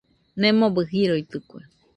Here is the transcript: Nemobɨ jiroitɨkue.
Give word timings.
Nemobɨ 0.39 0.81
jiroitɨkue. 0.89 1.61